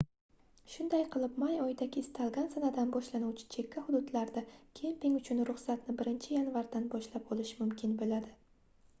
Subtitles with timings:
[0.75, 4.43] shunday qilib may oyidagi istalgan sanadan boshlanuvchi chekka hududlarda
[4.79, 8.33] kemping uchun ruxsatni 1 yanvardan boshlab olish mumkin boʻladi